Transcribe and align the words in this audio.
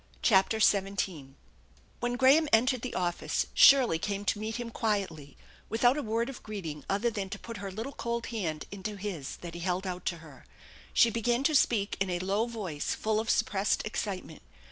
CHAPTEK 0.23 0.63
XVII 0.63 1.35
WHEN 1.99 2.15
Graham 2.15 2.49
entered 2.51 2.81
the 2.81 2.95
office 2.95 3.45
Shirley 3.53 3.99
came 3.99 4.25
to 4.25 4.39
meet 4.39 4.55
him 4.55 4.71
quietly, 4.71 5.37
without 5.69 5.95
a 5.95 6.01
word 6.01 6.27
of 6.27 6.41
greeting 6.41 6.83
other 6.89 7.11
than 7.11 7.29
to 7.29 7.37
put 7.37 7.57
her 7.57 7.69
little 7.71 7.91
cold 7.93 8.25
hand 8.33 8.65
into 8.71 8.95
his 8.95 9.35
that 9.41 9.53
he 9.53 9.59
held 9.59 9.85
out 9.85 10.05
to 10.07 10.17
her. 10.17 10.43
She 10.91 11.11
began 11.11 11.43
to 11.43 11.53
speak 11.53 11.97
in 11.99 12.09
a 12.09 12.17
low 12.17 12.47
voice 12.47 12.95
full 12.95 13.19
of 13.19 13.29
suppressed 13.29 13.85
excitement. 13.85 14.41